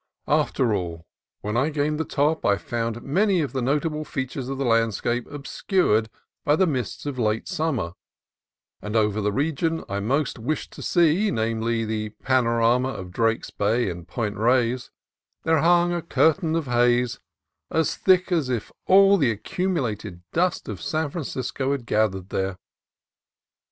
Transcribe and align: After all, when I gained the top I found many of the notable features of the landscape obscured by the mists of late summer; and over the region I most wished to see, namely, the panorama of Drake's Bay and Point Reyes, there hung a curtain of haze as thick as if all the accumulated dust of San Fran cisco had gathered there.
After 0.27 0.73
all, 0.73 1.05
when 1.41 1.55
I 1.55 1.69
gained 1.69 1.99
the 1.99 2.05
top 2.05 2.43
I 2.43 2.57
found 2.57 3.03
many 3.03 3.39
of 3.41 3.51
the 3.53 3.61
notable 3.61 4.03
features 4.03 4.49
of 4.49 4.57
the 4.57 4.65
landscape 4.65 5.27
obscured 5.27 6.09
by 6.43 6.55
the 6.55 6.65
mists 6.65 7.05
of 7.05 7.19
late 7.19 7.47
summer; 7.47 7.93
and 8.81 8.95
over 8.95 9.21
the 9.21 9.31
region 9.31 9.83
I 9.87 9.99
most 9.99 10.39
wished 10.39 10.71
to 10.73 10.81
see, 10.81 11.29
namely, 11.29 11.85
the 11.85 12.09
panorama 12.23 12.89
of 12.89 13.11
Drake's 13.11 13.51
Bay 13.51 13.91
and 13.91 14.07
Point 14.07 14.37
Reyes, 14.37 14.89
there 15.43 15.59
hung 15.59 15.93
a 15.93 16.01
curtain 16.01 16.55
of 16.55 16.65
haze 16.65 17.19
as 17.69 17.95
thick 17.95 18.31
as 18.31 18.49
if 18.49 18.71
all 18.87 19.17
the 19.17 19.29
accumulated 19.29 20.23
dust 20.33 20.67
of 20.67 20.81
San 20.81 21.11
Fran 21.11 21.25
cisco 21.25 21.73
had 21.73 21.85
gathered 21.85 22.29
there. 22.29 22.57